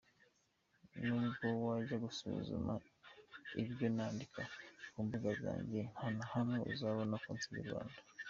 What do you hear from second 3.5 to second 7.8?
ibyo nandika ku mbuga zanjye ntanahamwe uzabona ko nsebya u